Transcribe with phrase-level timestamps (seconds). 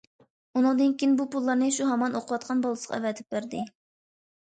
[0.59, 3.63] ئۇنىڭدىن كېيىن بۇ پۇللارنى شۇ ھامان ئوقۇۋاتقان بالىسىغا ئەۋەتىپ بەردى.